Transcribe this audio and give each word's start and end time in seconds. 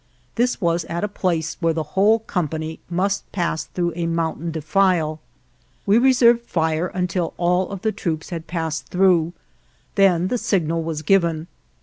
This 0.33 0.59
was 0.59 0.83
at 0.85 1.03
a 1.03 1.07
place 1.07 1.57
where 1.59 1.75
the 1.75 1.83
whole 1.93 2.17
company 2.17 2.79
must 2.89 3.31
pass 3.31 3.65
through 3.65 3.93
a 3.95 4.07
mountain 4.07 4.49
de 4.49 4.59
file. 4.59 5.19
We 5.85 5.99
reserved 5.99 6.41
fire 6.41 6.87
until 6.87 7.35
all 7.37 7.69
of 7.69 7.83
the 7.83 7.91
troops 7.91 8.31
had 8.31 8.47
passed 8.47 8.87
through; 8.87 9.33
then 9.93 10.29
the 10.29 10.39
signal 10.39 10.81
was 10.81 11.03
given. 11.03 11.45